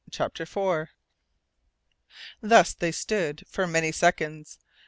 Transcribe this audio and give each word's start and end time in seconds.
CHAPTER 0.09 0.47
FOUR 0.47 0.89
Thus 2.41 2.73
they 2.73 2.91
stood 2.91 3.45
for 3.47 3.67
many 3.67 3.91
seconds. 3.91 4.57